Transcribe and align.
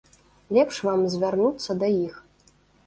Лепш 0.59 0.79
вам 0.87 1.05
звярнуцца 1.17 1.71
да 1.85 1.95
іх. 2.05 2.15